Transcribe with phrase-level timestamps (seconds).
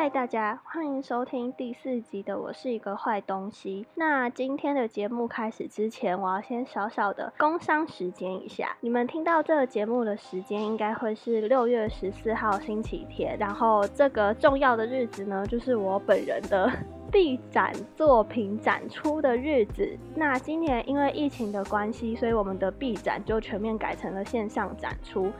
[0.00, 3.84] 嗨，大家欢迎收听第四集的《我是一个坏东西》。
[3.96, 8.74] 那今天的节目开始之前，我要先小小的工商时间一下。
[8.80, 16.72] 你们听到这个节目的时间应该会是六月十四号星期天，然后这个重要的日子呢，就是我本人的。
[17.12, 25.32] B 展作品展出的日子，那今年因为疫情的关系，所以我们的 B 展就全面改成了线上展出。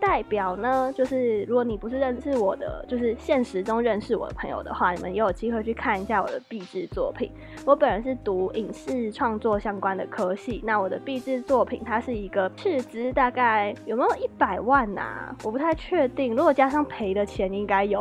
[0.00, 7.30] 代表呢，就是如果你不是认识我的，就是现实中认识我的朋友的话，你们也有机会去看一下我的壁制作品。
[7.64, 15.34] 我本人是读影视创作相关的科系，那我的壁制作品它是一个斥资大概有没有一百万呐？
[15.44, 18.00] 我不太确定，如果加上赔的钱，应该有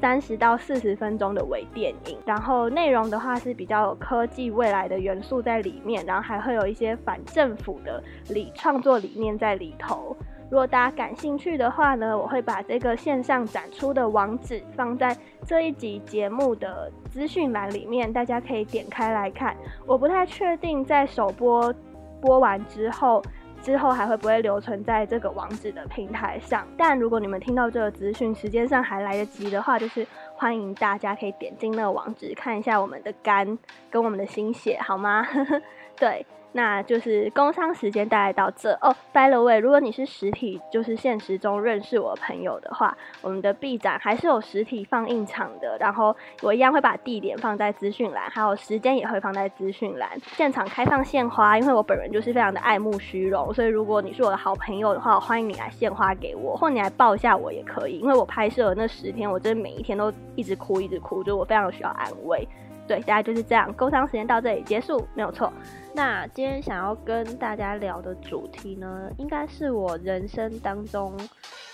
[0.00, 2.16] 三十到四十分钟的微电影。
[2.24, 10.16] 然后内容的话是比较有科技未来的元素在里面，然后还会有一些反政府的理创作理念在里头。
[10.52, 19.56] 如果大家感兴趣的话呢，我会把这个线上展出的网址放在这一集节目的资讯栏里面，大家可以点开来看。
[19.86, 21.74] 我不太确定在首播
[22.20, 23.22] 播完之后，
[23.62, 26.66] 之后还会不会留存在这个网址的平台上。
[26.76, 33.58] 但如果你们听到这个资讯，时间上还来得及的话，就是欢迎大家可以点进那个网址看一下我们的肝
[33.90, 35.26] 跟我们的心血，好吗？
[35.96, 36.24] 对。
[36.54, 38.94] 那就是工商时间大概到这哦。
[39.10, 45.78] By the way，如果你是实体，就是现实中认识我朋友的话，我们的 B 展还是有实体放映场的。
[45.80, 50.10] 然后我一样会把地点放在资讯栏，还有时间也会放在资讯栏。
[50.20, 57.98] 现场开放献花，因为我本人就是非常的爱慕虚荣，所以如果你是我的好朋友的话，欢迎你来献花给我，或你来抱一下我也可以。
[58.00, 62.46] 因为我拍摄那十天，我真的每一天都一直哭，一直哭，就我非常需要安慰。
[62.92, 63.72] 对，大概就是这样。
[63.72, 65.50] 沟通时间到这里结束，没有错。
[65.94, 71.16] 那今天想要跟大家聊的主题呢，应该是我人生当中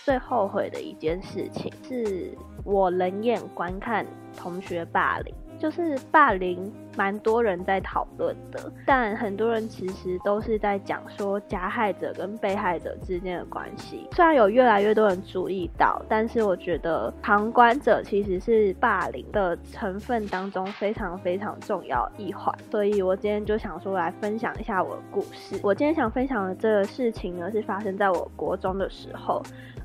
[0.05, 5.35] 最后悔的一件事情，是我冷眼观看同学霸凌。
[5.59, 14.09] 就是霸凌，蛮多人在讨论的，但很多人其实都是在讲说加害者跟被害者之间的关系。
[14.11, 22.53] 虽然有越来越多人注意到，但是我觉得旁观者其实是霸凌的成分当中非常非常重要一环。
[22.69, 25.61] 所以我今天就想说来分享一下我的故事。
[25.63, 29.41] 我今天想分享的这个事情呢，是发生在我国中的时候。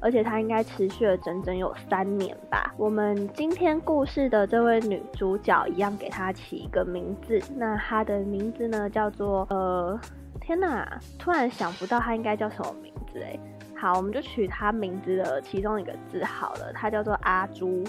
[0.05, 2.75] 而且它应该持续了整整有三年吧。
[2.77, 9.99] 我们今天故事的这位女主角一样给她起一个名名字，那他的名字呢叫做呃，
[10.39, 13.37] 天哪，突然想不到他应该叫什么名字哎。
[13.75, 17.83] 好，我们就取他名字的其中一个字好了，他叫做阿朱。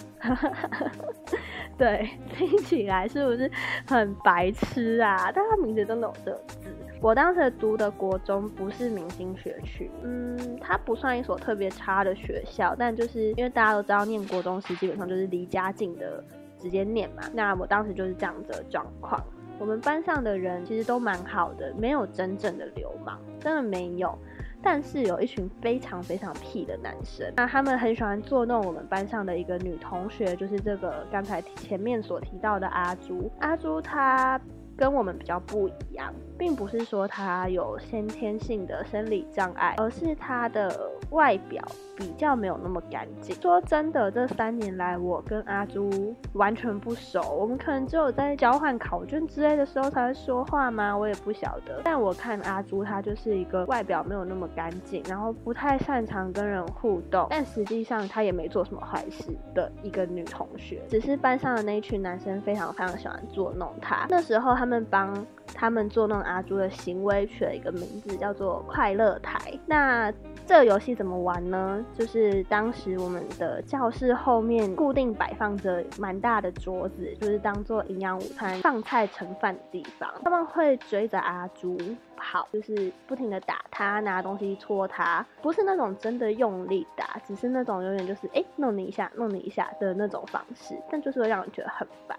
[1.78, 3.48] 对，听起来是不是
[3.86, 5.30] 很白痴啊？
[5.32, 6.76] 但他名字真的有这个字。
[7.00, 16.24] 我当时读的国中不是明星学区，嗯，它不算一所特别差的学校，但就是因为大家都知道念国中时基本上就是离家近的
[16.64, 19.22] 直接念嘛，那我当时就是这样子的状况。
[19.60, 24.18] 我们班上的人其实都蛮好的，没有真正的流氓，真的没有。
[24.62, 33.30] 但是有一群非常非常屁的男生，那他们很喜欢捉弄我们班上的一个女同学，就是这个刚才前面所提到的阿朱。
[33.40, 34.40] 阿朱她。
[34.76, 41.62] 跟我们比较不一样，并不是说他有先天性的生理障碍，而是他的外表
[41.96, 43.34] 比较没有那么干净。
[43.36, 50.96] 说真的，这三年来我跟阿朱完全不熟，我们可能只有在交换考卷之类的时候才会说话吗？
[50.96, 51.80] 我也不晓得。
[51.84, 60.82] 但我看阿朱，她就是一个外表没有那么干净，然后不太擅长跟人互动，但实际上她也没做什么坏事的一个女同学。
[60.88, 64.06] 只是班上的那一群男生非常非常喜欢捉弄她。
[64.08, 65.24] 那时候他们帮
[65.54, 69.38] 他们做弄阿朱的行为取了一个名字，叫做快乐台。
[69.66, 70.12] 那
[70.46, 71.84] 这个游戏怎么玩呢？
[71.96, 80.12] 就是当时我们的教室后面固定摆放着蛮大的桌子，就是当做营养午餐放菜盛饭的地方。
[80.22, 81.78] 他们会追着阿朱
[82.16, 92.18] 跑，就是不停的打他，拿东西戳他，不是那种真的用力打，只是那种永远就是哎弄你一下，弄你一下的那种方式，但就是会让人觉得很烦。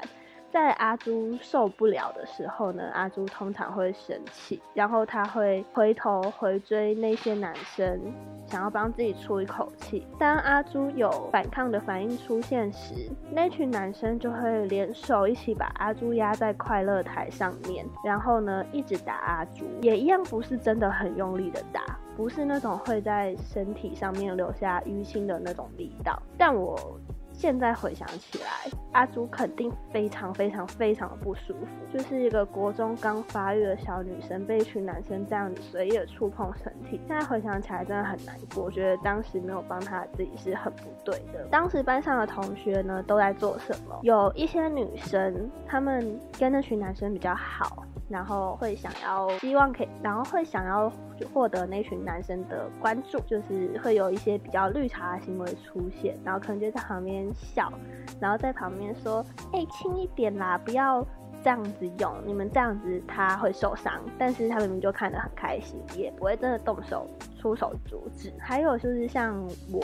[0.55, 7.99] 在阿朱受不了的时候呢，阿朱通常会生气，然后他会回头回追那些男生，
[8.47, 10.07] 想要帮自己出一口气。
[10.17, 26.97] 当阿朱有反抗的反应出现时，那群男生就会联手一起把阿朱压在快乐台上面，然后呢一直打阿朱，也一样不是真的很用力的打，不是那种会在身体上面留下淤青的那种力道，但我。
[27.37, 31.67] 现在回想起来，阿朱肯定非常非常非常的不舒服，
[31.97, 38.63] 就是一个国中刚发育的小女生被一群男生这样子随意的触碰身体，现在回想起来真的很难过。
[38.63, 41.45] 我觉得当时没有帮她自己是很不对的。
[41.51, 43.99] 当时班上的同学呢都在做什么？
[44.01, 47.83] 有一些女生，她们跟那群男生比较好。
[48.07, 50.91] 然后会想要希望可以，然后会想要
[51.33, 57.71] 获得那群男生的关注，就是会有一些比较绿茶的行为出现，然后可能就在旁边笑，
[58.19, 61.03] 然后在旁边说：“哎，轻一点啦，不要
[61.43, 67.07] 这样子用，你们这样子他会受伤。”但是他明明就看得很开心，也不会真的动手
[67.39, 68.31] 出手阻止。
[68.39, 69.35] 还有就是像
[69.71, 69.83] 我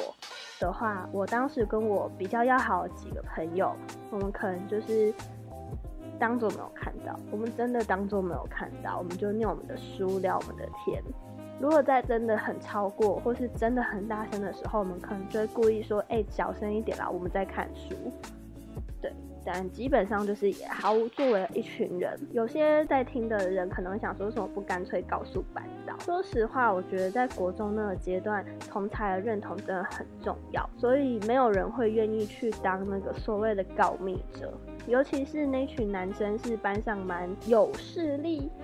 [0.59, 3.75] 的话，我当时跟我比较要好的几个朋友，
[4.11, 5.11] 我们可能就是。
[6.21, 11.01] 当做没有看到，我们真的当做没有看到，我们就念我们的书，聊我们的天。
[11.59, 17.95] 如果在真的很超过，或是真的很大声的时候，我们可能就会故意说：“哎，小声一点啦，我们在看书。”
[19.01, 19.11] 对。
[19.43, 22.15] 但基本上就是也毫无作为的一群人。
[22.31, 25.97] 有些在听的人可能想说，什么不干脆告诉班导？
[25.97, 34.53] 说实话，我觉得在国中那个阶段，同才的认同真的很重要，所以没有人会愿意去当那个所谓的告密者。
[34.87, 38.49] 尤其是那群男生是班上蛮有势力。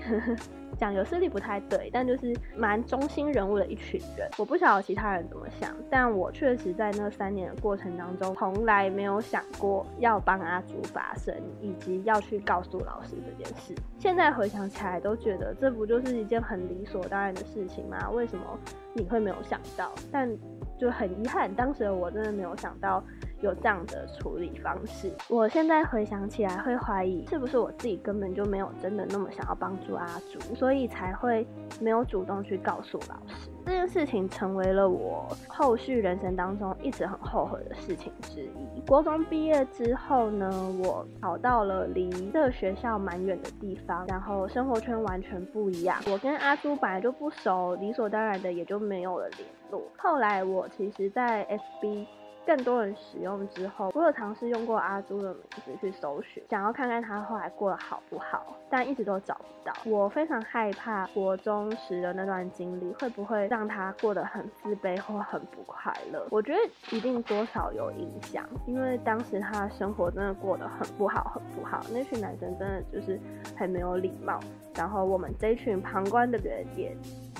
[0.77, 4.29] 讲有势力不太对，但就是蛮中心人物的一群人。
[4.37, 13.73] 我不晓得其他人怎么想，但我确实在那三年的过程当中，从来没有想过要帮阿朱发声，以及要去告诉老师这件事。
[13.97, 18.11] 现在回想起来，都觉得这不就是一件很理所当然的事情吗？
[18.11, 18.45] 为什么
[18.93, 19.91] 你会没有想到？
[20.11, 20.29] 但
[20.77, 23.03] 就很遗憾，当时的我真的没有想到。
[23.41, 31.45] 有这样的处理方式，我现在回想起来会怀疑是不是我自己根本就没有真的那么想要帮助阿朱，所以才会
[31.79, 33.49] 没有主动去告诉老师。
[33.65, 38.81] 这件事情成为了我后续人生当中一直很后悔的事情之一。
[38.87, 40.49] 国中毕业之后呢，
[40.83, 45.99] 我跑到了离这个学校蛮远的地方，然后生活圈完全不一样。
[46.09, 49.83] 我跟阿朱本来就不熟，理所当然的也就没有了联络。
[49.97, 51.45] 后来我其实，在
[51.83, 52.07] SB。
[52.47, 59.73] 更多人使用之后，我有尝试用过阿朱的名字去搜寻，想要看看他后来过得好不好，但一直都找不到。
[59.85, 66.25] 我非常害怕国中时的那段经历会不会让他过得很自卑或很不快乐。
[66.31, 71.85] 我觉得一定多少有影响，因为当时他的生活真的过得很不好，很不好。
[71.91, 73.19] 那群男生真的就是
[73.57, 74.39] 很没有礼貌，
[74.73, 76.95] 然后我们这群旁观的人也。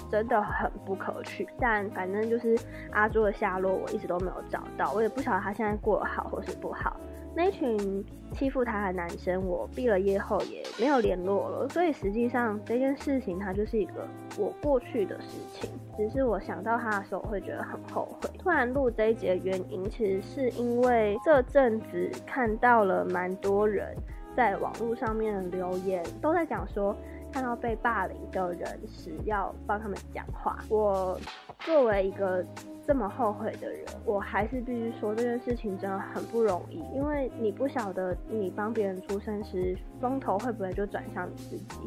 [0.09, 2.57] 真的很不可取，但反正就是
[2.91, 6.97] 阿朱的下落，我一直都没有找到，我也不晓得他现在过得好或是不好。
[7.35, 14.07] 那群欺负他的男生，我毕了业后也没有联络了，所以实际上这件事情它就是一个
[14.39, 15.69] 我过去的事情。
[15.95, 18.29] 只是我想到他的时候，我会觉得很后悔。
[18.39, 23.95] 突然录这一集的原因，其实是因为这阵子看到了蛮多人
[24.35, 26.95] 在网络上面留言，都在讲说。
[27.31, 30.57] 看到被霸凌的人时，要帮他们讲话。
[30.69, 31.19] 我
[31.59, 32.43] 作为一个
[32.85, 41.79] 这么后悔的人，我还是必须说这件事情真的很不容易，因为你不晓得你帮别人出声时，风头会不会就转向你自己。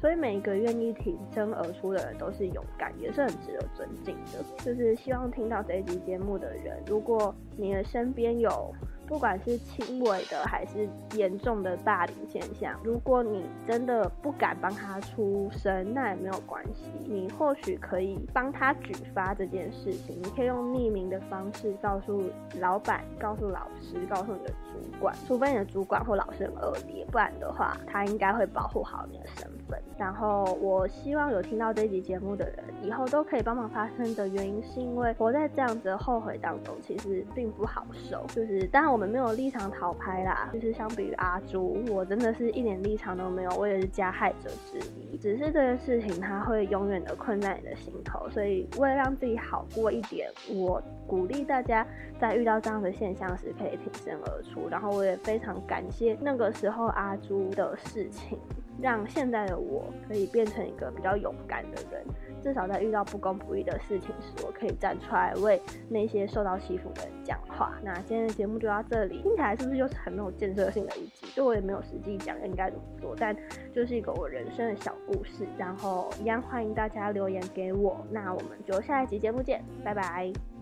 [0.00, 4.64] 所以每一个愿意挺身而出的人都是勇敢，也是很值得尊敬的。
[4.64, 8.74] 就是希望听到这一集节目的人，如果你的身边有。
[9.06, 16.90] 不管是轻微的还是严重的霸凌现象，如果你真的不敢帮他出声，那也没有关系。
[17.06, 22.24] 你或许可以帮他举发这件事情，你可以用匿名的方式告诉
[22.60, 29.63] 老板、告诉老师、告诉你的主管，除非你的主管或老师很恶劣，不然的话，他应该会保护好你的身份。
[29.96, 38.24] 然后，我希望有听到这集节目的人，以后都可以帮忙发声的原因，是因为活在这样子的后悔当中，其实并不好受。
[38.28, 40.50] 就是，当然我们没有立场讨拍啦。
[40.52, 45.16] 就是相比于阿朱，我真的是一点立场都没有，我也是加害者之一。
[45.16, 48.28] 只是这件事情，它会永远的困在你的心头。
[48.30, 51.86] 所以，为了让自己好过一点，我鼓励大家
[52.18, 54.68] 在遇到这样的现象时，可以挺身而出。
[54.68, 58.38] 然后，我也非常感谢那个时候阿朱的事情。
[58.80, 62.04] 让现在的我可以变成一个比较勇敢的人，
[62.42, 67.74] 至少在遇到不公不义的事情时，我可以站出来为那些受到欺负的人讲话。
[67.82, 71.26] 那今天的节目就到这里，听起来是不是又是很没有建设性的一集？
[71.34, 73.36] 就我也没有实际讲应该怎么做，但
[73.72, 75.46] 就是一个我人生的小故事。
[75.56, 80.53] 然后一样欢迎大家留言给我，那我们就下一集节目见，拜拜。